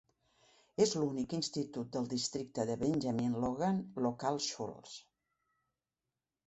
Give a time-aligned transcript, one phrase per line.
[0.85, 4.99] És l'únic institut del districte de Benjamin Logan Local Schools.